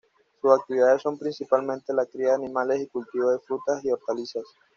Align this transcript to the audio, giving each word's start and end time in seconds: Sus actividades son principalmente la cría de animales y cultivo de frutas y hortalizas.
Sus 0.41 0.51
actividades 0.51 1.03
son 1.03 1.19
principalmente 1.19 1.93
la 1.93 2.07
cría 2.07 2.29
de 2.29 2.33
animales 2.33 2.81
y 2.81 2.87
cultivo 2.87 3.29
de 3.31 3.37
frutas 3.37 3.85
y 3.85 3.91
hortalizas. 3.91 4.45